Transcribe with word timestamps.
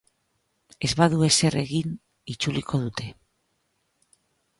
Ez 0.87 0.89
badu 1.01 1.19
ezer 1.27 1.57
egin 1.63 1.93
itzuliko 2.37 2.79
dute.... 2.87 3.07